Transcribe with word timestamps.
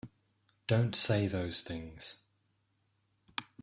Don't 0.65 0.95
say 0.95 1.27
those 1.27 1.61
things! 1.61 2.21